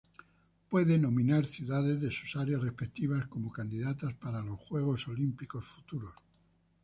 Puede 0.67 0.97
nominar 0.97 1.45
ciudades 1.45 2.01
de 2.01 2.09
sus 2.09 2.35
áreas 2.35 2.63
respectivas 2.63 3.27
como 3.27 3.51
candidatas 3.51 4.15
para 4.15 4.41
Juegos 4.41 5.07
Olímpicos 5.07 5.67
futuros. 5.67 6.15